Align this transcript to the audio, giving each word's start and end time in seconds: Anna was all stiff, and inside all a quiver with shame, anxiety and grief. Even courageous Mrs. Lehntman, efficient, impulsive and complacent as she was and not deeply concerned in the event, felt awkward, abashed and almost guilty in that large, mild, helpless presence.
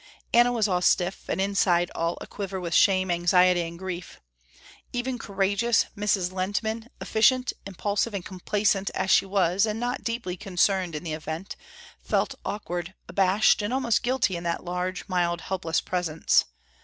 Anna 0.33 0.51
was 0.51 0.67
all 0.67 0.81
stiff, 0.81 1.29
and 1.29 1.39
inside 1.39 1.91
all 1.93 2.17
a 2.21 2.25
quiver 2.25 2.59
with 2.59 2.73
shame, 2.73 3.11
anxiety 3.11 3.61
and 3.61 3.77
grief. 3.77 4.19
Even 4.93 5.19
courageous 5.19 5.85
Mrs. 5.95 6.31
Lehntman, 6.31 6.87
efficient, 6.99 7.53
impulsive 7.67 8.15
and 8.15 8.25
complacent 8.25 8.89
as 8.95 9.11
she 9.11 9.27
was 9.27 9.67
and 9.67 9.79
not 9.79 10.03
deeply 10.03 10.35
concerned 10.35 10.95
in 10.95 11.03
the 11.03 11.13
event, 11.13 11.55
felt 11.99 12.33
awkward, 12.43 12.95
abashed 13.07 13.61
and 13.61 13.71
almost 13.71 14.01
guilty 14.01 14.35
in 14.35 14.41
that 14.41 14.63
large, 14.65 15.07
mild, 15.07 15.41
helpless 15.41 15.79
presence. 15.81 16.45